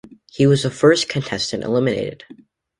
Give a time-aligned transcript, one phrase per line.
[0.31, 2.23] He was the first contestant eliminated.